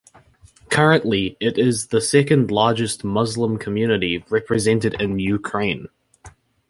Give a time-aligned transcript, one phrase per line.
[0.71, 5.89] Currently it is the second largest Muslim Community represented in Ukraine.